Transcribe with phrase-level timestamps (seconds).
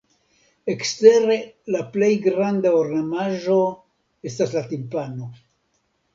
[0.73, 1.37] Ekstere
[1.75, 3.59] la plej granda ornamaĵo
[4.33, 5.31] estas la timpano.